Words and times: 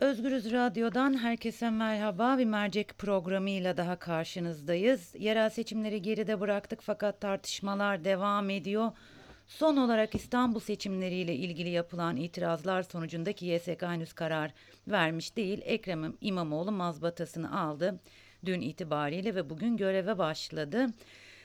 Özgürüz 0.00 0.52
Radyo'dan 0.52 1.18
herkese 1.18 1.70
merhaba. 1.70 2.38
Bir 2.38 2.44
mercek 2.44 2.98
programıyla 2.98 3.76
daha 3.76 3.96
karşınızdayız. 3.96 5.14
Yerel 5.18 5.50
seçimleri 5.50 6.02
geride 6.02 6.40
bıraktık 6.40 6.82
fakat 6.82 7.20
tartışmalar 7.20 8.04
devam 8.04 8.50
ediyor. 8.50 8.92
Son 9.46 9.76
olarak 9.76 10.14
İstanbul 10.14 10.60
seçimleriyle 10.60 11.34
ilgili 11.34 11.68
yapılan 11.68 12.16
itirazlar 12.16 12.82
sonucundaki 12.82 13.46
YSK 13.46 13.82
henüz 13.82 14.12
karar 14.12 14.52
vermiş 14.88 15.36
değil. 15.36 15.60
Ekrem 15.64 16.14
İmamoğlu 16.20 16.72
mazbatasını 16.72 17.60
aldı 17.60 18.00
dün 18.44 18.60
itibariyle 18.60 19.34
ve 19.34 19.50
bugün 19.50 19.76
göreve 19.76 20.18
başladı. 20.18 20.86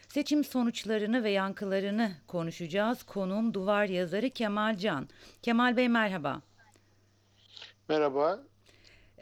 Seçim 0.08 0.44
sonuçlarını 0.44 1.24
ve 1.24 1.30
yankılarını 1.30 2.12
konuşacağız. 2.28 3.04
Konuğum 3.04 3.54
duvar 3.54 3.86
yazarı 3.86 4.30
Kemal 4.30 4.78
Can. 4.78 5.10
Kemal 5.42 5.78
Bey 5.78 5.90
merhaba. 5.90 6.42
Merhaba. 7.92 8.44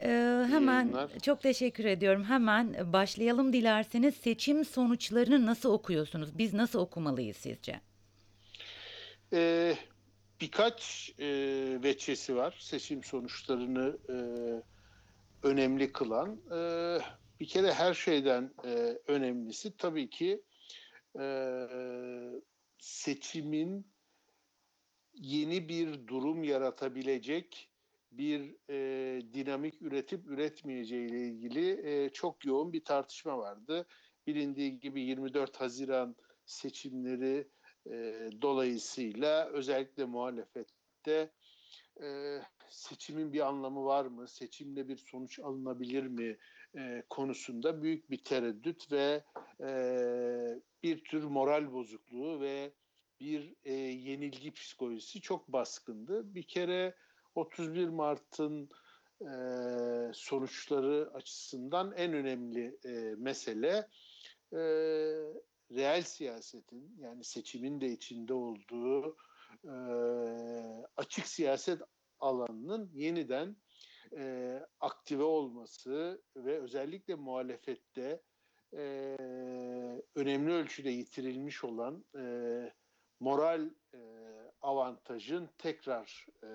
Ee, 0.01 0.45
hemen 0.49 1.09
çok 1.21 1.41
teşekkür 1.41 1.85
ediyorum. 1.85 2.23
Hemen 2.23 2.93
başlayalım 2.93 3.53
dilerseniz. 3.53 4.15
Seçim 4.15 4.65
sonuçlarını 4.65 5.45
nasıl 5.45 5.71
okuyorsunuz? 5.71 6.37
Biz 6.37 6.53
nasıl 6.53 6.79
okumalıyız 6.79 7.37
sizce? 7.37 7.81
Ee, 9.33 9.75
birkaç 10.41 11.09
e, 11.19 11.27
veçesi 11.83 12.35
var 12.35 12.57
seçim 12.59 13.03
sonuçlarını 13.03 13.97
e, 14.09 14.17
önemli 15.47 15.91
kılan. 15.91 16.39
E, 16.51 16.59
bir 17.39 17.47
kere 17.47 17.73
her 17.73 17.93
şeyden 17.93 18.53
e, 18.65 18.97
önemlisi 19.07 19.77
tabii 19.77 20.09
ki 20.09 20.41
e, 21.19 21.65
seçimin 22.79 23.87
yeni 25.13 25.69
bir 25.69 26.07
durum 26.07 26.43
yaratabilecek 26.43 27.69
bir 28.11 28.55
e, 28.69 29.21
dinamik 29.33 29.81
üretip 29.81 30.27
üretmeyeceği 30.27 31.09
ile 31.09 31.27
ilgili 31.27 31.81
e, 31.83 32.09
çok 32.09 32.45
yoğun 32.45 32.73
bir 32.73 32.83
tartışma 32.83 33.37
vardı. 33.37 33.85
Bilindiği 34.27 34.79
gibi 34.79 35.01
24 35.01 35.61
Haziran 35.61 36.15
seçimleri 36.45 37.47
e, 37.91 38.29
dolayısıyla 38.41 39.49
özellikle 39.49 40.05
muhalefette 40.05 41.31
e, 42.01 42.39
seçimin 42.69 43.33
bir 43.33 43.47
anlamı 43.47 43.85
var 43.85 44.05
mı, 44.05 44.27
seçimle 44.27 44.87
bir 44.87 44.97
sonuç 44.97 45.39
alınabilir 45.39 46.03
mi 46.03 46.37
e, 46.77 47.03
konusunda 47.09 47.81
büyük 47.81 48.11
bir 48.11 48.23
tereddüt 48.23 48.91
ve 48.91 49.23
e, 49.61 49.69
bir 50.83 51.03
tür 51.03 51.23
moral 51.23 51.73
bozukluğu 51.73 52.41
ve 52.41 52.73
bir 53.19 53.55
e, 53.63 53.73
yenilgi 53.73 54.51
psikolojisi 54.51 55.21
çok 55.21 55.47
baskındı. 55.47 56.35
Bir 56.35 56.43
kere 56.43 56.95
31 57.39 57.89
Mart'ın 57.89 58.69
e, 59.21 59.31
sonuçları 60.13 61.11
açısından 61.13 61.91
en 61.91 62.13
önemli 62.13 62.77
e, 62.85 63.15
mesele 63.17 63.87
e, 64.53 64.59
reel 65.71 66.01
siyasetin 66.01 66.97
yani 66.99 67.23
seçimin 67.23 67.81
de 67.81 67.87
içinde 67.87 68.33
olduğu 68.33 69.17
e, 69.63 69.73
açık 70.97 71.27
siyaset 71.27 71.81
alanının 72.19 72.91
yeniden 72.93 73.55
e, 74.17 74.59
aktive 74.79 75.23
olması 75.23 76.21
ve 76.35 76.59
özellikle 76.59 77.15
muhalefette 77.15 78.21
e, 78.73 79.15
önemli 80.15 80.51
ölçüde 80.53 80.89
yitirilmiş 80.89 81.63
olan 81.63 82.05
e, 82.17 82.23
moral 83.19 83.69
avantajın 84.61 85.49
tekrar 85.57 86.25
e, 86.43 86.49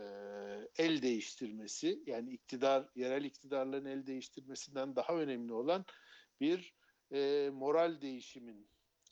el 0.78 1.02
değiştirmesi 1.02 2.02
yani 2.06 2.30
iktidar 2.30 2.88
yerel 2.94 3.24
iktidarların 3.24 3.84
el 3.84 4.06
değiştirmesinden 4.06 4.96
daha 4.96 5.14
önemli 5.14 5.52
olan 5.52 5.84
bir 6.40 6.74
e, 7.12 7.50
moral 7.52 8.00
değişimin 8.00 8.68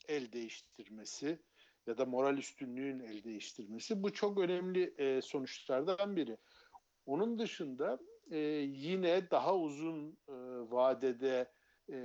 el 0.07 0.31
değiştirmesi 0.31 1.39
ya 1.87 1.97
da 1.97 2.05
moral 2.05 2.37
üstünlüğün 2.37 2.99
el 2.99 3.23
değiştirmesi 3.23 4.03
bu 4.03 4.13
çok 4.13 4.39
önemli 4.39 4.93
e, 4.97 5.21
sonuçlardan 5.21 6.15
biri. 6.15 6.37
Onun 7.05 7.39
dışında 7.39 7.99
e, 8.31 8.37
yine 8.37 9.31
daha 9.31 9.57
uzun 9.57 10.17
e, 10.27 10.33
vadede 10.71 11.51
e, 11.89 11.97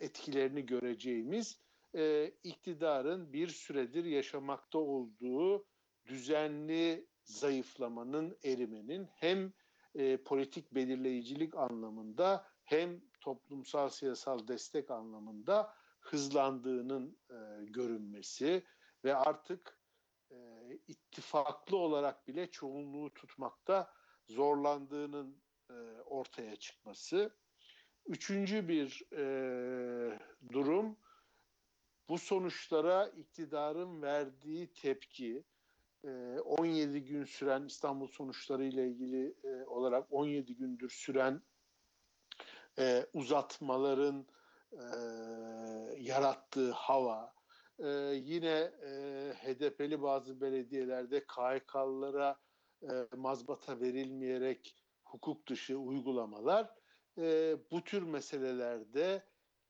etkilerini 0.00 0.66
göreceğimiz 0.66 1.60
e, 1.96 2.32
iktidarın 2.44 3.32
bir 3.32 3.48
süredir 3.48 4.04
yaşamakta 4.04 4.78
olduğu 4.78 5.66
düzenli 6.06 7.06
zayıflamanın, 7.24 8.38
erimenin 8.44 9.08
hem 9.14 9.52
e, 9.94 10.16
politik 10.16 10.74
belirleyicilik 10.74 11.54
anlamında 11.54 12.46
hem 12.64 13.00
toplumsal 13.20 13.88
siyasal 13.88 14.48
destek 14.48 14.90
anlamında 14.90 15.74
hızlandığının 16.00 17.18
e, 17.30 17.64
görünmesi 17.64 18.64
ve 19.04 19.16
artık 19.16 19.78
e, 20.30 20.36
ittifaklı 20.88 21.76
olarak 21.76 22.28
bile 22.28 22.50
çoğunluğu 22.50 23.14
tutmakta 23.14 23.92
zorlandığının 24.26 25.42
e, 25.70 25.74
ortaya 26.06 26.56
çıkması. 26.56 27.36
Üçüncü 28.06 28.68
bir 28.68 29.02
e, 29.12 30.18
durum 30.52 30.96
bu 32.08 32.18
sonuçlara 32.18 33.06
iktidarın 33.06 34.02
verdiği 34.02 34.72
tepki 34.72 35.44
17 36.44 37.04
gün 37.04 37.24
süren 37.24 37.64
İstanbul 37.64 38.06
sonuçları 38.06 38.64
ile 38.64 38.88
ilgili 38.88 39.34
olarak 39.66 40.06
17 40.10 40.56
gündür 40.56 40.90
süren 40.90 41.42
uzatmaların 43.12 44.26
yarattığı 45.98 46.70
hava 46.70 47.34
yine 48.12 48.70
HDP'li 49.34 50.02
bazı 50.02 50.40
belediyelerde 50.40 51.24
KHK'lılara 51.26 52.38
mazbata 53.16 53.80
verilmeyerek 53.80 54.76
hukuk 55.04 55.48
dışı 55.48 55.78
uygulamalar 55.78 56.74
bu 57.70 57.84
tür 57.84 58.02
meselelerde 58.02 59.22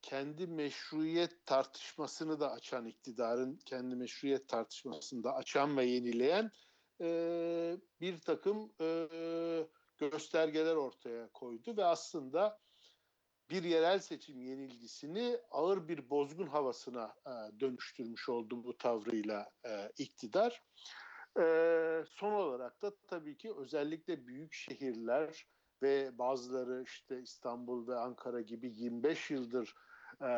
kendi 0.05 0.47
meşruiyet 0.47 1.47
tartışmasını 1.47 2.41
da 2.41 2.53
açan 2.53 2.87
iktidarın 2.87 3.59
kendi 3.65 3.97
meşruiyet 3.97 4.49
tartışmasını 4.49 5.25
da 5.25 5.35
açan 5.35 5.77
ve 5.77 5.85
yenileyen 5.85 6.51
e, 7.01 7.07
bir 8.01 8.21
takım 8.21 8.73
e, 8.81 9.67
göstergeler 9.99 10.77
ortaya 10.77 11.29
koydu 11.33 11.77
ve 11.77 11.85
aslında 11.85 12.61
bir 13.51 13.63
yerel 13.63 13.99
seçim 13.99 14.41
yenilgisini 14.41 15.39
ağır 15.51 15.89
bir 15.89 16.11
bozgun 16.11 16.47
havasına 16.47 17.15
e, 17.27 17.61
dönüştürmüş 17.61 18.29
oldu 18.29 18.65
bu 18.65 18.79
tavrıyla 18.79 19.51
e, 19.67 19.93
iktidar. 19.99 20.63
E, 21.39 21.45
son 22.09 22.33
olarak 22.33 22.83
da 22.83 22.97
tabii 23.09 23.37
ki 23.37 23.55
özellikle 23.57 24.27
büyük 24.27 24.53
şehirler 24.53 25.47
ve 25.83 26.19
bazıları 26.19 26.83
işte 26.83 27.23
İstanbul 27.23 27.89
ve 27.89 27.97
Ankara 27.97 28.41
gibi 28.41 28.73
25 28.75 29.31
yıldır 29.31 29.75
e, 30.25 30.31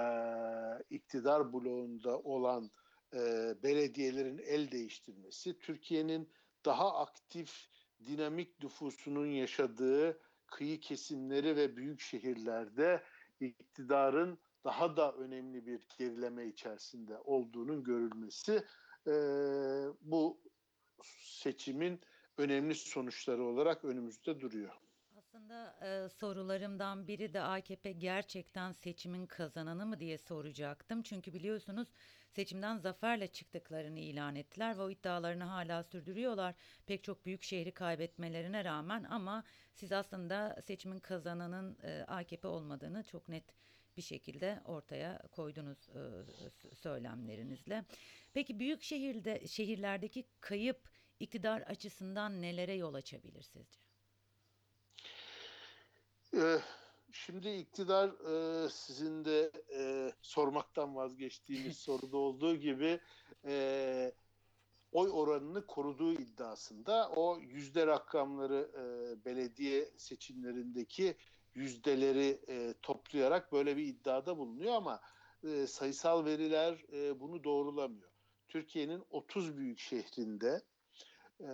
iktidar 0.91 1.53
bloğunda 1.53 2.19
olan 2.19 2.71
e, 3.15 3.19
belediyelerin 3.63 4.39
el 4.39 4.71
değiştirmesi, 4.71 5.59
Türkiye'nin 5.59 6.33
daha 6.65 6.99
aktif 6.99 7.67
dinamik 8.07 8.63
nüfusunun 8.63 9.27
yaşadığı 9.27 10.21
kıyı 10.47 10.81
kesimleri 10.81 11.57
ve 11.57 11.77
büyük 11.77 12.01
şehirlerde 12.01 13.03
iktidarın 13.41 14.39
daha 14.65 14.97
da 14.97 15.13
önemli 15.13 15.67
bir 15.67 15.87
gerileme 15.99 16.47
içerisinde 16.47 17.19
olduğunun 17.19 17.85
görülmesi 17.85 18.65
e, 19.07 19.13
bu 20.01 20.41
seçimin 21.03 22.01
önemli 22.39 22.75
sonuçları 22.75 23.45
olarak 23.45 23.85
önümüzde 23.85 24.41
duruyor. 24.41 24.86
Aslında 25.37 25.77
e, 25.83 26.09
sorularımdan 26.09 27.09
biri 27.09 27.35
de 27.35 27.41
AKP 27.41 27.93
gerçekten 27.93 28.73
seçimin 28.73 29.27
kazananı 29.27 29.87
mı 29.87 30.01
diye 30.01 30.19
soracaktım. 30.19 31.03
Çünkü 31.03 31.33
biliyorsunuz 31.33 31.89
seçimden 32.31 32.77
zaferle 32.77 33.27
çıktıklarını 33.27 33.99
ilan 33.99 34.37
ettiler 34.37 34.79
ve 34.79 34.83
o 34.83 34.91
iddialarını 34.91 35.45
hala 35.45 35.83
sürdürüyorlar. 35.83 36.55
Pek 36.87 37.05
çok 37.05 37.27
büyük 37.27 37.43
şehri 37.43 37.73
kaybetmelerine 37.73 38.65
rağmen 38.65 39.05
ama 39.05 39.45
siz 39.75 39.93
aslında 39.93 40.63
seçimin 40.63 41.01
kazananın 41.01 41.79
e, 41.83 42.05
AKP 42.09 42.49
olmadığını 42.49 43.03
çok 43.03 43.29
net 43.29 43.45
bir 43.97 44.03
şekilde 44.03 44.61
ortaya 44.65 45.23
koydunuz 45.33 45.89
e, 45.89 46.75
söylemlerinizle. 46.75 47.85
Peki 48.35 48.59
büyük 48.59 48.83
şehirde 48.83 49.47
şehirlerdeki 49.47 50.25
kayıp 50.41 50.89
iktidar 51.21 51.61
açısından 51.61 52.43
nelere 52.43 52.75
yol 52.75 52.95
açabilir 52.95 53.43
sizce? 53.43 53.86
Ee, 56.37 56.59
şimdi 57.13 57.49
iktidar 57.49 58.09
e, 58.09 58.69
sizin 58.71 59.25
de 59.25 59.51
e, 59.75 60.13
sormaktan 60.23 60.97
vazgeçtiğiniz 60.97 61.77
soruda 61.79 62.17
olduğu 62.17 62.57
gibi 62.57 63.01
e, 63.45 64.13
oy 64.93 65.11
oranını 65.13 65.67
koruduğu 65.67 66.13
iddiasında 66.13 67.11
o 67.17 67.39
yüzde 67.39 67.87
rakamları 67.87 68.71
e, 68.75 68.85
belediye 69.25 69.91
seçimlerindeki 69.97 71.17
yüzdeleri 71.55 72.41
e, 72.49 72.75
toplayarak 72.83 73.53
böyle 73.53 73.77
bir 73.77 73.87
iddiada 73.87 74.39
bulunuyor 74.39 74.75
ama 74.75 75.01
e, 75.45 75.67
sayısal 75.67 76.25
veriler 76.25 76.85
e, 76.93 77.21
bunu 77.21 77.45
doğrulamıyor. 77.45 78.11
Türkiye'nin 78.49 79.05
30 79.11 79.57
büyük 79.57 79.79
şehrinde 79.79 80.63
e, 81.41 81.49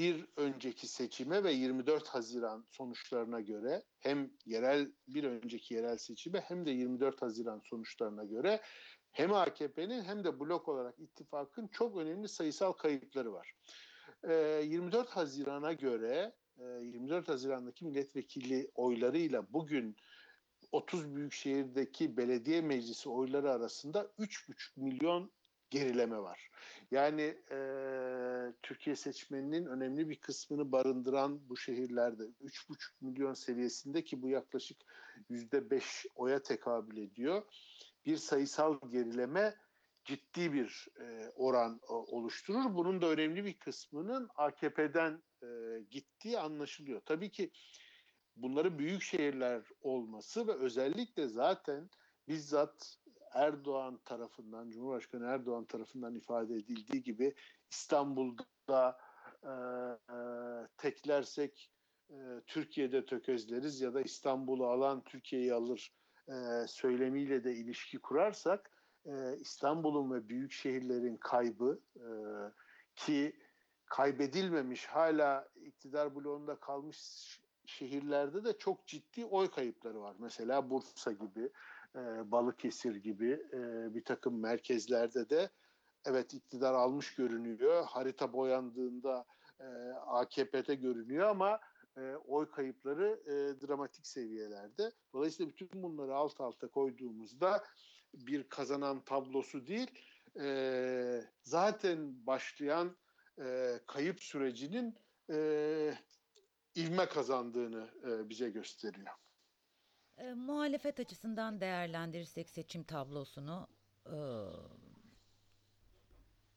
bir 0.00 0.26
önceki 0.36 0.86
seçime 0.86 1.44
ve 1.44 1.52
24 1.52 2.08
Haziran 2.08 2.64
sonuçlarına 2.70 3.40
göre 3.40 3.82
hem 3.98 4.30
yerel 4.46 4.92
bir 5.08 5.24
önceki 5.24 5.74
yerel 5.74 5.96
seçime 5.96 6.40
hem 6.40 6.66
de 6.66 6.70
24 6.70 7.22
Haziran 7.22 7.60
sonuçlarına 7.64 8.24
göre 8.24 8.60
hem 9.12 9.32
AKP'nin 9.32 10.02
hem 10.02 10.24
de 10.24 10.40
blok 10.40 10.68
olarak 10.68 10.98
ittifakın 10.98 11.68
çok 11.68 11.96
önemli 11.96 12.28
sayısal 12.28 12.72
kayıpları 12.72 13.32
var. 13.32 13.54
24 14.24 15.08
Haziran'a 15.08 15.72
göre 15.72 16.32
24 16.58 17.28
Haziran'daki 17.28 17.84
milletvekili 17.84 18.70
oylarıyla 18.74 19.52
bugün 19.52 19.96
30 20.72 21.16
büyük 21.16 21.32
şehirdeki 21.32 22.16
belediye 22.16 22.60
meclisi 22.60 23.08
oyları 23.08 23.50
arasında 23.50 24.12
3,5 24.18 24.80
milyon 24.80 25.32
gerileme 25.70 26.18
var. 26.18 26.50
Yani 26.90 27.38
e, 27.50 27.58
Türkiye 28.62 28.96
seçmeninin 28.96 29.66
önemli 29.66 30.08
bir 30.08 30.16
kısmını 30.16 30.72
barındıran 30.72 31.48
bu 31.48 31.56
şehirlerde 31.56 32.22
3,5 32.22 32.76
milyon 33.00 33.34
seviyesinde 33.34 34.04
ki 34.04 34.22
bu 34.22 34.28
yaklaşık 34.28 34.78
%5 35.30 36.06
oya 36.14 36.42
tekabül 36.42 36.96
ediyor. 36.96 37.42
Bir 38.06 38.16
sayısal 38.16 38.78
gerileme 38.90 39.54
ciddi 40.04 40.52
bir 40.52 40.88
e, 41.00 41.30
oran 41.36 41.80
o, 41.88 41.94
oluşturur. 41.94 42.74
Bunun 42.74 43.02
da 43.02 43.06
önemli 43.06 43.44
bir 43.44 43.58
kısmının 43.58 44.28
AKP'den 44.36 45.22
e, 45.42 45.46
gittiği 45.90 46.38
anlaşılıyor. 46.38 47.00
Tabii 47.00 47.30
ki 47.30 47.50
bunları 48.36 48.78
büyük 48.78 49.02
şehirler 49.02 49.62
olması 49.80 50.46
ve 50.46 50.52
özellikle 50.52 51.28
zaten 51.28 51.90
bizzat 52.28 52.96
Erdoğan 53.34 54.00
tarafından, 54.04 54.70
Cumhurbaşkanı 54.70 55.26
Erdoğan 55.26 55.64
tarafından 55.64 56.14
ifade 56.14 56.54
edildiği 56.54 57.02
gibi 57.02 57.34
İstanbul'da 57.70 58.98
e, 59.42 59.50
e, 59.50 60.18
teklersek 60.76 61.70
e, 62.10 62.16
Türkiye'de 62.46 63.06
tökezleriz 63.06 63.80
ya 63.80 63.94
da 63.94 64.00
İstanbul'u 64.00 64.66
alan 64.66 65.04
Türkiye'yi 65.04 65.54
alır 65.54 65.92
e, 66.28 66.66
söylemiyle 66.66 67.44
de 67.44 67.54
ilişki 67.54 67.98
kurarsak 67.98 68.70
e, 69.06 69.36
İstanbul'un 69.40 70.12
ve 70.12 70.28
büyük 70.28 70.52
şehirlerin 70.52 71.16
kaybı 71.16 71.80
e, 71.96 72.06
ki 72.96 73.36
kaybedilmemiş 73.86 74.86
hala 74.86 75.48
iktidar 75.64 76.14
bloğunda 76.14 76.56
kalmış 76.56 76.98
şehirlerde 77.66 78.44
de 78.44 78.58
çok 78.58 78.86
ciddi 78.86 79.24
oy 79.24 79.50
kayıpları 79.50 80.00
var. 80.00 80.16
Mesela 80.18 80.70
Bursa 80.70 81.12
gibi, 81.12 81.50
e, 81.96 82.30
Balıkesir 82.30 82.94
gibi 82.94 83.42
e, 83.52 83.94
bir 83.94 84.04
takım 84.04 84.40
merkezlerde 84.40 85.30
de 85.30 85.50
evet 86.04 86.34
iktidar 86.34 86.74
almış 86.74 87.14
görünüyor. 87.14 87.84
Harita 87.84 88.32
boyandığında 88.32 89.26
e, 89.60 89.64
AKP'de 90.06 90.74
görünüyor 90.74 91.28
ama 91.28 91.60
e, 91.96 92.14
oy 92.16 92.50
kayıpları 92.50 93.20
e, 93.26 93.66
dramatik 93.66 94.06
seviyelerde. 94.06 94.92
Dolayısıyla 95.12 95.52
bütün 95.52 95.82
bunları 95.82 96.14
alt 96.14 96.40
alta 96.40 96.68
koyduğumuzda 96.68 97.64
bir 98.14 98.48
kazanan 98.48 99.04
tablosu 99.04 99.66
değil, 99.66 99.90
e, 100.40 101.24
zaten 101.42 102.26
başlayan 102.26 102.96
e, 103.38 103.80
kayıp 103.86 104.22
sürecinin 104.22 104.98
e, 105.30 105.94
ivme 106.76 107.06
kazandığını 107.06 107.88
e, 108.04 108.28
bize 108.28 108.50
gösteriyor. 108.50 109.14
E, 110.20 110.34
muhalefet 110.34 111.00
açısından 111.00 111.60
değerlendirirsek 111.60 112.50
seçim 112.50 112.84
tablosunu 112.84 113.68
e, 114.06 114.18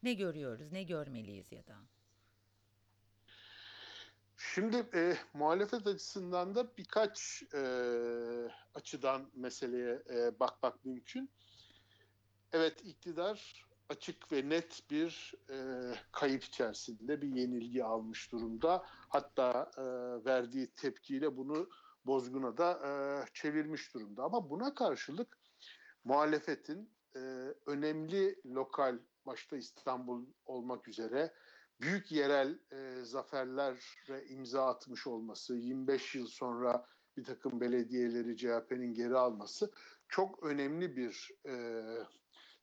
ne 0.03 0.13
görüyoruz, 0.13 0.71
ne 0.71 0.83
görmeliyiz 0.83 1.51
ya 1.51 1.67
da? 1.67 1.75
Şimdi 4.37 4.77
e, 4.93 5.17
muhalefet 5.33 5.87
açısından 5.87 6.55
da 6.55 6.77
birkaç 6.77 7.43
e, 7.53 7.61
açıdan 8.73 9.31
meseleye 9.35 10.03
e, 10.09 10.39
bakmak 10.39 10.85
mümkün. 10.85 11.29
Evet 12.51 12.85
iktidar 12.85 13.65
açık 13.89 14.31
ve 14.31 14.49
net 14.49 14.81
bir 14.91 15.33
e, 15.49 15.55
kayıp 16.11 16.43
içerisinde 16.43 17.21
bir 17.21 17.27
yenilgi 17.27 17.83
almış 17.83 18.31
durumda. 18.31 18.83
Hatta 18.85 19.71
e, 19.77 19.83
verdiği 20.25 20.67
tepkiyle 20.67 21.37
bunu 21.37 21.69
bozguna 22.05 22.57
da 22.57 22.71
e, 22.71 22.91
çevirmiş 23.33 23.93
durumda. 23.93 24.23
Ama 24.23 24.49
buna 24.49 24.75
karşılık 24.75 25.37
muhalefetin 26.03 26.89
e, 27.15 27.19
önemli 27.65 28.41
lokal 28.45 28.99
başta 29.25 29.57
İstanbul 29.57 30.25
olmak 30.45 30.87
üzere 30.87 31.33
büyük 31.81 32.11
yerel 32.11 32.59
e, 32.71 33.03
zaferlere 33.03 34.25
imza 34.27 34.67
atmış 34.67 35.07
olması, 35.07 35.55
25 35.55 36.15
yıl 36.15 36.27
sonra 36.27 36.85
bir 37.17 37.23
takım 37.23 37.61
belediyeleri 37.61 38.37
CHP'nin 38.37 38.93
geri 38.93 39.17
alması 39.17 39.71
çok 40.07 40.43
önemli 40.43 40.95
bir 40.95 41.31
e, 41.47 41.83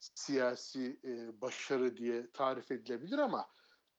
siyasi 0.00 1.00
e, 1.04 1.40
başarı 1.40 1.96
diye 1.96 2.30
tarif 2.30 2.70
edilebilir 2.70 3.18
ama 3.18 3.46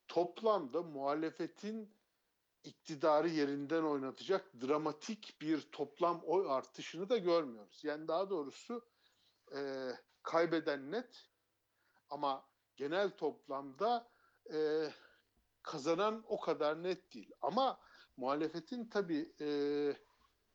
toplamda 0.08 0.82
muhalefetin 0.82 1.94
iktidarı 2.64 3.30
yerinden 3.30 3.84
oynatacak 3.84 4.62
dramatik 4.62 5.42
bir 5.42 5.62
toplam 5.62 6.22
oy 6.24 6.52
artışını 6.52 7.10
da 7.10 7.18
görmüyoruz. 7.18 7.84
Yani 7.84 8.08
daha 8.08 8.30
doğrusu 8.30 8.86
e, 9.56 9.92
kaybeden 10.24 10.92
net 10.92 11.30
ama 12.10 12.46
genel 12.76 13.10
toplamda 13.10 14.10
e, 14.54 14.88
kazanan 15.64 16.24
o 16.28 16.40
kadar 16.40 16.84
net 16.84 17.14
değil. 17.14 17.32
Ama 17.42 17.80
muhalefetin 18.18 18.90
tabii 18.90 19.34
e, 19.42 19.48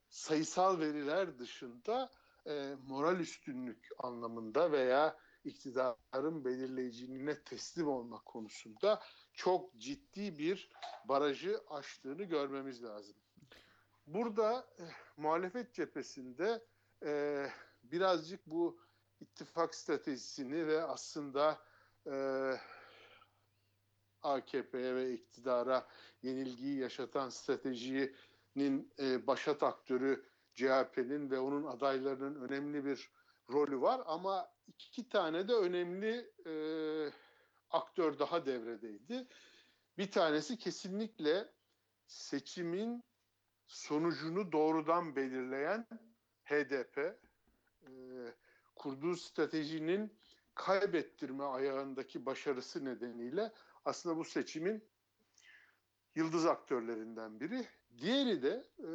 sayısal 0.09 0.81
veriler 0.81 1.39
dışında 1.39 2.11
e, 2.47 2.77
moral 2.87 3.21
üstünlük 3.21 3.89
anlamında 3.99 4.73
veya 4.73 5.17
iktidarın 5.45 6.45
belirleyiciliğine 6.45 7.43
teslim 7.43 7.89
olmak 7.89 8.27
konusunda 8.27 9.01
çok 9.37 9.77
ciddi 9.79 10.39
bir 10.39 10.71
barajı 11.05 11.61
aştığını 11.71 12.23
görmemiz 12.25 12.85
lazım. 12.85 13.17
Burada 14.07 14.67
e, 14.79 14.85
muhalefet 15.17 15.75
cephesinde 15.75 16.65
e, 17.05 17.47
birazcık 17.83 18.47
bu 18.47 18.81
ittifak 19.21 19.75
stratejisini 19.75 20.67
ve 20.67 20.83
aslında 20.83 21.59
e, 22.07 22.15
AKP'ye 24.23 24.95
ve 24.95 25.13
iktidara 25.13 25.89
yenilgiyi 26.23 26.79
yaşatan 26.79 27.29
stratejinin 27.29 28.93
e, 28.99 29.27
başat 29.27 29.63
aktörü 29.63 30.25
CHP'nin 30.55 31.31
ve 31.31 31.39
onun 31.39 31.65
adaylarının 31.65 32.49
önemli 32.49 32.85
bir 32.85 33.11
rolü 33.51 33.81
var 33.81 34.03
ama 34.07 34.53
iki 34.69 35.09
tane 35.09 35.49
de 35.49 35.55
önemli 35.55 36.31
e, 36.47 36.53
aktör 37.71 38.19
daha 38.19 38.47
devredeydi. 38.47 39.27
Bir 39.99 40.11
tanesi 40.11 40.59
kesinlikle 40.59 41.53
seçimin 42.07 43.05
sonucunu 43.67 44.53
doğrudan 44.53 45.17
belirleyen 45.17 45.87
HDP. 46.45 46.99
E, 46.99 47.91
kurduğu 48.77 49.17
stratejinin 49.17 50.19
kaybettirme 50.55 51.45
ayağındaki 51.45 52.27
başarısı 52.27 52.85
nedeniyle 52.85 53.53
aslında 53.85 54.17
bu 54.17 54.25
seçimin 54.25 54.85
yıldız 56.15 56.47
aktörlerinden 56.47 57.41
biri. 57.41 57.67
Diğeri 57.99 58.43
de 58.43 58.65
e, 58.79 58.91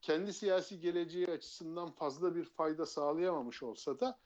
kendi 0.00 0.32
siyasi 0.32 0.80
geleceği 0.80 1.26
açısından 1.26 1.90
fazla 1.90 2.34
bir 2.34 2.44
fayda 2.44 2.86
sağlayamamış 2.86 3.62
olsa 3.62 4.00
da 4.00 4.18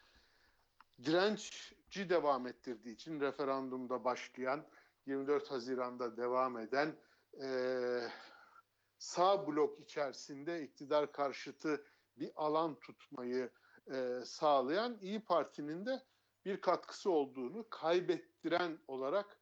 dirençci 1.87 2.11
devam 2.11 2.47
ettirdiği 2.47 2.95
için 2.95 3.21
referandumda 3.21 4.05
başlayan 4.05 4.66
24 5.07 5.50
Haziran'da 5.50 6.16
devam 6.16 6.59
eden 6.59 6.97
e, 7.43 7.49
sağ 8.99 9.47
blok 9.47 9.81
içerisinde 9.81 10.62
iktidar 10.62 11.12
karşıtı 11.12 11.85
bir 12.16 12.31
alan 12.37 12.81
tutmayı 12.81 13.50
e, 13.93 14.21
sağlayan 14.25 14.99
İyi 15.00 15.21
Parti'nin 15.21 15.87
de 15.87 16.02
bir 16.45 16.61
katkısı 16.61 17.11
olduğunu 17.11 17.66
kaybettiren 17.71 18.78
olarak 18.88 19.38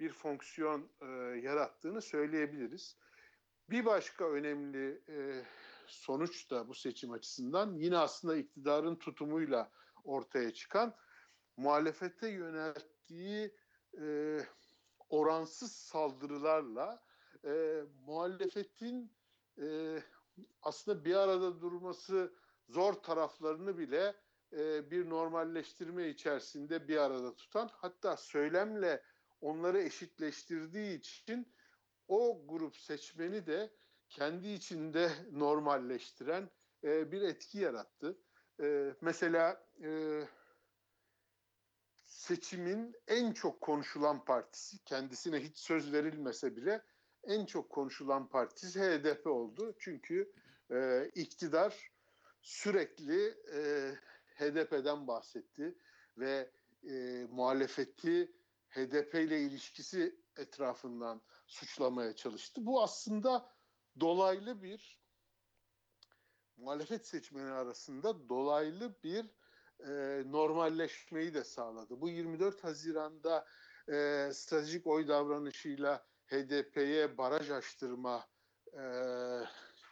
bir 0.00 0.12
fonksiyon 0.12 0.90
e, 1.00 1.06
yarattığını 1.42 2.02
söyleyebiliriz. 2.02 2.96
Bir 3.70 3.84
başka 3.84 4.24
önemli 4.24 5.02
e, 5.08 5.44
sonuç 5.86 6.50
da 6.50 6.68
bu 6.68 6.74
seçim 6.74 7.12
açısından 7.12 7.74
yine 7.74 7.98
aslında 7.98 8.36
iktidarın 8.36 8.96
tutumuyla 8.96 9.70
ortaya 10.04 10.54
çıkan 10.54 10.94
muhalefete 11.58 12.28
yönelt, 12.28 12.88
ettiği 13.08 13.54
e, 14.00 14.38
oransız 15.08 15.72
saldırılarla 15.72 17.02
e, 17.44 17.82
muhalefetin 18.06 19.12
e, 19.62 19.98
aslında 20.62 21.04
bir 21.04 21.14
arada 21.14 21.60
durması 21.60 22.34
zor 22.68 22.92
taraflarını 22.92 23.78
bile 23.78 24.14
e, 24.52 24.90
bir 24.90 25.10
normalleştirme 25.10 26.08
içerisinde 26.08 26.88
bir 26.88 26.96
arada 26.96 27.36
tutan 27.36 27.70
hatta 27.72 28.16
söylemle 28.16 29.02
onları 29.40 29.82
eşitleştirdiği 29.82 30.98
için 30.98 31.54
o 32.08 32.46
grup 32.48 32.76
seçmeni 32.76 33.46
de 33.46 33.70
kendi 34.08 34.48
içinde 34.48 35.10
normalleştiren 35.32 36.50
e, 36.84 37.12
bir 37.12 37.22
etki 37.22 37.58
yarattı. 37.58 38.18
E, 38.60 38.94
mesela 39.00 39.66
e, 39.82 40.22
seçimin 42.18 42.96
en 43.08 43.32
çok 43.32 43.60
konuşulan 43.60 44.24
partisi, 44.24 44.84
kendisine 44.84 45.40
hiç 45.40 45.58
söz 45.58 45.92
verilmese 45.92 46.56
bile 46.56 46.84
en 47.24 47.46
çok 47.46 47.70
konuşulan 47.70 48.28
partisi 48.28 48.80
HDP 48.80 49.26
oldu. 49.26 49.74
Çünkü 49.78 50.32
e, 50.70 51.10
iktidar 51.14 51.92
sürekli 52.42 53.28
e, 53.54 53.92
HDP'den 54.34 55.06
bahsetti 55.06 55.78
ve 56.16 56.50
e, 56.88 57.26
muhalefeti 57.30 58.32
HDP 58.68 59.14
ile 59.14 59.40
ilişkisi 59.40 60.20
etrafından 60.36 61.22
suçlamaya 61.46 62.16
çalıştı. 62.16 62.66
Bu 62.66 62.82
aslında 62.82 63.52
dolaylı 64.00 64.62
bir 64.62 65.00
muhalefet 66.56 67.06
seçmeni 67.06 67.50
arasında 67.50 68.28
dolaylı 68.28 68.94
bir 69.04 69.26
e, 69.80 70.22
normalleşmeyi 70.26 71.34
de 71.34 71.44
sağladı. 71.44 72.00
Bu 72.00 72.08
24 72.08 72.64
Haziran'da 72.64 73.46
e, 73.88 74.28
stratejik 74.32 74.86
oy 74.86 75.08
davranışıyla 75.08 76.06
HDP'ye 76.26 77.18
baraj 77.18 77.50
açtırma 77.50 78.28
e, 78.72 78.82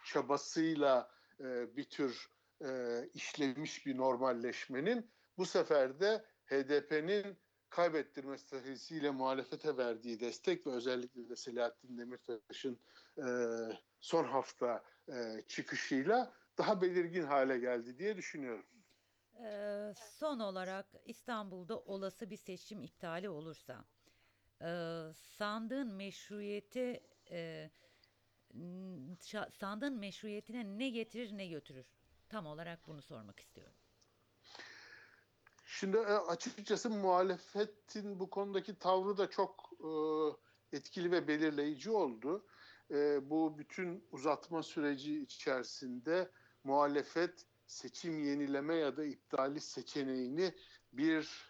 çabasıyla 0.05 1.11
e, 1.41 1.77
bir 1.77 1.85
tür 1.85 2.29
e, 2.65 3.01
işlemiş 3.15 3.87
bir 3.87 3.97
normalleşmenin 3.97 5.11
bu 5.39 5.47
sefer 5.47 6.01
de 6.01 6.25
HDP'nin 6.47 7.39
kaybettirme 7.71 8.39
stratejisiyle 8.39 9.11
muhalefete 9.11 9.77
verdiği 9.77 10.21
destek 10.21 10.67
ve 10.67 10.71
özellikle 10.71 11.29
de 11.29 11.37
Selahattin 11.37 11.99
Demirtaş'ın 11.99 12.81
e, 13.19 13.27
son 14.01 14.25
hafta 14.25 14.85
e, 15.09 15.43
çıkışıyla 15.49 16.35
daha 16.59 16.83
belirgin 16.83 17.23
hale 17.23 17.59
geldi 17.59 17.99
diye 17.99 18.17
düşünüyorum. 18.17 18.67
Ee, 19.43 19.95
son 20.19 20.39
olarak 20.39 20.87
İstanbul'da 21.05 21.79
olası 21.79 22.31
bir 22.31 22.37
seçim 22.37 22.83
iptali 22.83 23.29
olursa 23.29 23.85
e, 24.63 24.69
sandığın 25.39 25.89
meşruiyeti 25.89 27.01
e, 27.31 27.71
sandığın 29.53 29.99
meşruiyetine 29.99 30.79
ne 30.79 30.89
getirir 30.91 31.37
ne 31.39 31.47
götürür? 31.47 31.87
Tam 32.29 32.47
olarak 32.47 32.87
bunu 32.87 33.03
sormak 33.03 33.41
istiyorum. 33.41 33.77
Şimdi 35.67 35.97
e, 35.97 36.01
açıkçası 36.01 36.91
muhalefetin 36.91 38.21
bu 38.21 38.31
konudaki 38.31 38.79
tavrı 38.79 39.17
da 39.17 39.31
çok 39.31 39.71
e, 39.81 39.91
etkili 40.77 41.13
ve 41.13 41.29
belirleyici 41.29 41.91
oldu. 41.91 42.47
E, 42.91 43.31
bu 43.31 43.59
bütün 43.59 44.05
uzatma 44.13 44.63
süreci 44.63 45.23
içerisinde 45.23 46.31
muhalefet 46.65 47.47
seçim 47.67 48.25
yenileme 48.25 48.75
ya 48.75 48.97
da 48.97 49.05
iptali 49.05 49.61
seçeneğini 49.61 50.55
bir 50.93 51.47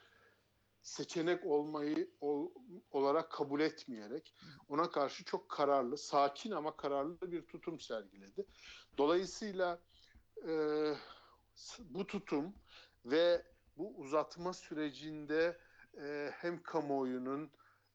seçenek 0.83 1.47
olmayı 1.47 2.11
ol- 2.21 2.51
olarak 2.91 3.31
kabul 3.33 3.61
etmeyerek 3.61 4.35
ona 4.69 4.91
karşı 4.91 5.25
çok 5.25 5.49
kararlı, 5.49 5.99
sakin 5.99 6.51
ama 6.51 6.77
kararlı 6.77 7.33
bir 7.33 7.47
tutum 7.47 7.81
sergiledi. 7.81 8.47
Dolayısıyla 8.99 9.79
e, 10.49 10.53
bu 11.81 12.07
tutum 12.07 12.55
ve 13.05 13.43
bu 13.77 13.97
uzatma 13.97 14.53
sürecinde 14.53 15.59
e, 16.01 16.31
hem 16.33 16.63
kamuoyunun 16.63 17.51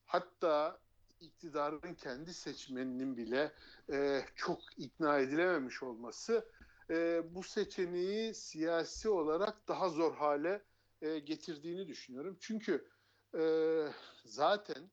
hatta 0.05 0.79
iktidarın 1.19 1.93
kendi 1.93 2.33
seçmeninin 2.33 3.17
bile 3.17 3.51
e, 3.91 4.21
çok 4.35 4.59
ikna 4.77 5.19
edilememiş 5.19 5.83
olması 5.83 6.51
e, 6.91 7.21
bu 7.35 7.43
seçeneği 7.43 8.35
siyasi 8.35 9.09
olarak 9.09 9.67
daha 9.67 9.89
zor 9.89 10.15
hale 10.15 10.61
e, 11.01 11.19
getirdiğini 11.19 11.87
düşünüyorum. 11.87 12.37
Çünkü 12.39 12.87
e, 13.37 13.43
zaten 14.25 14.91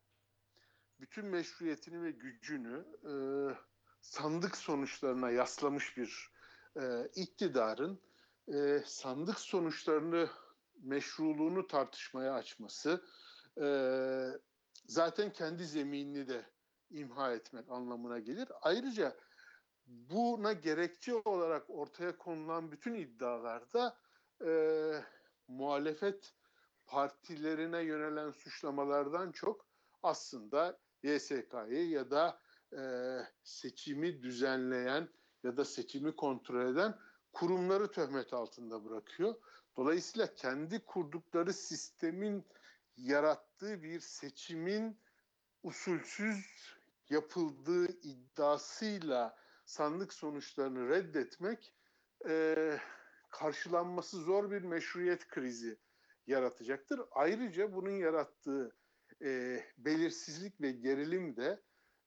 bütün 1.01 1.27
meşruiyetini 1.27 2.03
ve 2.03 2.11
gücünü 2.11 2.85
e, 3.05 3.13
sandık 4.01 4.57
sonuçlarına 4.57 5.31
yaslamış 5.31 5.97
bir 5.97 6.31
e, 6.77 7.09
iktidarın 7.15 8.01
e, 8.55 8.83
sandık 8.87 9.39
sonuçlarını 9.39 10.29
meşruluğunu 10.83 11.67
tartışmaya 11.67 12.35
açması 12.35 13.05
e, 13.61 13.67
zaten 14.87 15.33
kendi 15.33 15.67
zeminini 15.67 16.29
de 16.29 16.47
imha 16.91 17.33
etmek 17.33 17.71
anlamına 17.71 18.19
gelir. 18.19 18.49
Ayrıca 18.63 19.17
buna 19.89 20.53
gerekçe 20.53 21.15
olarak 21.15 21.71
ortaya 21.71 22.19
konulan 22.19 22.73
bütün 22.73 22.95
iddialarda 22.95 23.97
e, 24.45 24.51
muhalefet 25.49 26.35
partilerine 26.87 27.81
yönelen 27.81 28.31
suçlamalardan 28.31 29.33
çok 29.33 29.67
aslında 30.03 30.79
YSK'yı 31.03 31.89
ya 31.89 32.11
da 32.11 32.41
e, 32.73 32.81
seçimi 33.43 34.23
düzenleyen 34.23 35.09
ya 35.43 35.57
da 35.57 35.65
seçimi 35.65 36.17
kontrol 36.17 36.67
eden 36.73 36.95
kurumları 37.33 37.91
töhmet 37.91 38.33
altında 38.33 38.85
bırakıyor. 38.85 39.35
Dolayısıyla 39.77 40.35
kendi 40.35 40.85
kurdukları 40.85 41.53
sistemin 41.53 42.45
yarattığı 42.97 43.83
bir 43.83 44.01
seçimin 44.01 44.99
usulsüz 45.63 46.47
yapıldığı 47.11 47.87
iddiasıyla 47.87 49.37
sandık 49.69 50.13
sonuçlarını 50.13 50.89
reddetmek 50.89 51.75
e, 52.29 52.57
karşılanması 53.31 54.17
zor 54.17 54.51
bir 54.51 54.63
meşruiyet 54.63 55.29
krizi 55.29 55.79
yaratacaktır. 56.27 57.01
Ayrıca 57.11 57.75
bunun 57.75 57.91
yarattığı 57.91 58.77
e, 59.23 59.61
belirsizlik 59.79 60.61
ve 60.61 60.73
gerilim 60.73 61.37
de 61.37 61.63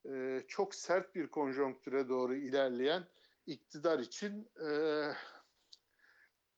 e, 0.08 0.42
çok 0.48 0.74
sert 0.74 1.14
bir 1.14 1.26
konjonktüre 1.26 2.08
doğru 2.08 2.34
ilerleyen 2.34 3.04
iktidar 3.46 3.98
için 3.98 4.50
e, 4.66 4.68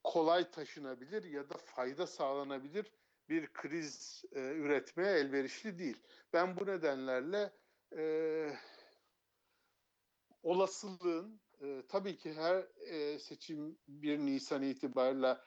kolay 0.04 0.50
taşınabilir 0.50 1.25
ya 1.25 1.50
da 1.50 1.54
fayda 1.56 2.06
sağlanabilir 2.06 2.92
bir 3.28 3.52
kriz 3.52 4.25
e, 4.32 4.40
üretmeye 4.40 5.12
elverişli 5.18 5.78
değil. 5.78 6.02
Ben 6.32 6.56
bu 6.56 6.66
nedenlerle 6.66 7.52
e, 7.96 8.56
olasılığın 10.44 11.40
e, 11.60 11.82
tabii 11.88 12.16
ki 12.16 12.32
her 12.34 12.66
e, 12.86 13.18
seçim 13.18 13.78
1 13.88 14.18
Nisan 14.18 14.62
itibariyle 14.62 15.38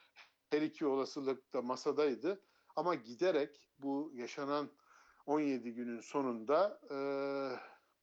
her 0.50 0.62
iki 0.62 0.86
olasılık 0.86 1.54
da 1.54 1.62
masadaydı. 1.62 2.42
Ama 2.76 2.96
giderek 2.96 3.70
bu 3.80 4.12
yaşanan 4.16 4.70
17 5.26 5.74
günün 5.74 6.00
sonunda 6.00 6.80
e, 6.92 6.98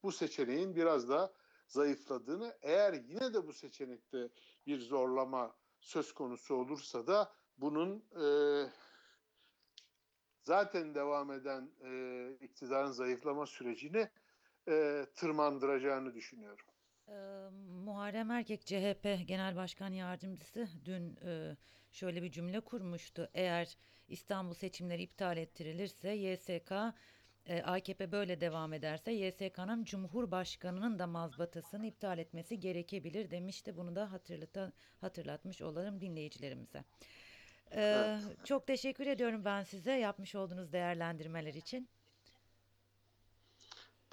bu 0.02 0.12
seçeneğin 0.12 0.76
biraz 0.76 1.08
da 1.08 1.34
zayıfladığını, 1.66 2.58
eğer 2.62 2.92
yine 2.92 3.34
de 3.34 3.46
bu 3.46 3.52
seçenekte 3.52 4.28
bir 4.66 4.80
zorlama 4.80 5.56
söz 5.80 6.12
konusu 6.12 6.54
olursa 6.54 7.06
da 7.06 7.32
bunun 7.58 8.04
e, 8.22 8.26
zaten 10.42 10.94
devam 10.94 11.32
eden 11.32 11.70
e, 11.84 12.30
iktidarın 12.40 12.90
zayıflama 12.90 13.46
sürecini 13.46 14.08
e, 14.68 15.06
tırmandıracağını 15.14 16.14
düşünüyorum. 16.14 16.66
Ee, 17.08 17.12
Muharrem 17.84 18.30
Erkek 18.30 18.66
CHP 18.66 19.28
Genel 19.28 19.56
Başkan 19.56 19.92
Yardımcısı 19.92 20.68
dün 20.84 21.16
e, 21.26 21.56
şöyle 21.92 22.22
bir 22.22 22.30
cümle 22.30 22.60
kurmuştu. 22.60 23.30
Eğer 23.34 23.76
İstanbul 24.08 24.54
seçimleri 24.54 25.02
iptal 25.02 25.36
ettirilirse 25.36 26.10
YSK 26.10 26.72
e, 27.46 27.62
AKP 27.62 28.12
böyle 28.12 28.40
devam 28.40 28.72
ederse 28.72 29.12
YSK'nın 29.12 29.84
Cumhurbaşkanı'nın 29.84 30.98
da 30.98 31.06
mazbatasını 31.06 31.86
iptal 31.86 32.18
etmesi 32.18 32.60
gerekebilir 32.60 33.30
demişti. 33.30 33.76
Bunu 33.76 33.96
da 33.96 34.12
hatırlata, 34.12 34.72
hatırlatmış 35.00 35.62
olalım 35.62 36.00
dinleyicilerimize. 36.00 36.84
Ee, 37.74 38.18
Çok 38.44 38.66
teşekkür 38.66 39.06
ediyorum 39.06 39.44
ben 39.44 39.62
size 39.62 39.92
yapmış 39.92 40.34
olduğunuz 40.34 40.72
değerlendirmeler 40.72 41.54
için. 41.54 41.88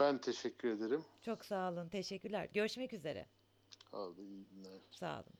Ben 0.01 0.17
teşekkür 0.17 0.70
ederim. 0.70 1.05
Çok 1.22 1.46
sağ 1.46 1.72
olun, 1.72 1.89
teşekkürler. 1.89 2.48
Görüşmek 2.53 2.93
üzere. 2.93 3.25
Oldu, 3.91 4.22
iyi 4.24 4.46
günler. 4.46 4.79
Sağ 4.91 5.15
olun. 5.15 5.34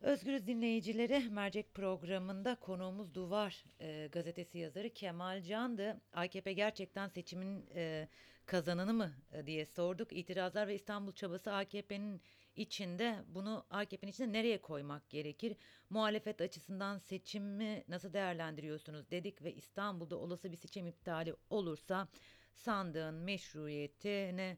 Özgürüz 0.00 0.46
dinleyicileri 0.46 1.28
mercek 1.30 1.74
programında 1.74 2.54
konuğumuz 2.54 3.14
Duvar 3.14 3.64
e, 3.80 4.08
gazetesi 4.12 4.58
yazarı 4.58 4.90
Kemal 4.90 5.42
Can'dı. 5.42 6.00
AKP 6.12 6.52
gerçekten 6.52 7.08
seçimin 7.08 7.66
e, 7.74 8.08
kazananı 8.46 8.94
mı 8.94 9.12
e, 9.32 9.46
diye 9.46 9.66
sorduk. 9.66 10.12
İtirazlar 10.12 10.68
ve 10.68 10.74
İstanbul 10.74 11.12
çabası 11.12 11.52
AKP'nin 11.52 12.20
içinde 12.56 13.24
bunu 13.28 13.64
AKP'nin 13.70 14.12
içinde 14.12 14.32
nereye 14.32 14.60
koymak 14.60 15.10
gerekir? 15.10 15.56
Muhalefet 15.90 16.40
açısından 16.40 16.98
seçimi 16.98 17.84
nasıl 17.88 18.12
değerlendiriyorsunuz 18.12 19.10
dedik 19.10 19.42
ve 19.42 19.54
İstanbul'da 19.54 20.16
olası 20.16 20.52
bir 20.52 20.56
seçim 20.56 20.86
iptali 20.86 21.34
olursa 21.50 22.08
sandığın 22.54 23.14
meşruiyetine 23.14 24.56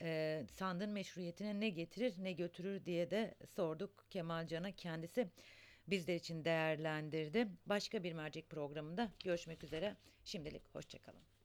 e, 0.00 0.42
sandığın 0.50 0.90
meşruiyetine 0.90 1.60
ne 1.60 1.68
getirir 1.68 2.14
ne 2.18 2.32
götürür 2.32 2.84
diye 2.84 3.10
de 3.10 3.34
sorduk 3.56 4.06
Kemal 4.10 4.46
Can'a 4.46 4.72
kendisi 4.72 5.30
bizler 5.86 6.14
için 6.14 6.44
değerlendirdi. 6.44 7.48
Başka 7.66 8.02
bir 8.04 8.12
mercek 8.12 8.50
programında 8.50 9.12
görüşmek 9.24 9.64
üzere. 9.64 9.96
Şimdilik 10.24 10.74
hoşçakalın. 10.74 11.35